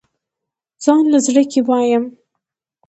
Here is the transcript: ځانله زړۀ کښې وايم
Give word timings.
ځانله 0.83 1.19
زړۀ 1.25 1.43
کښې 1.51 1.61
وايم 1.67 2.03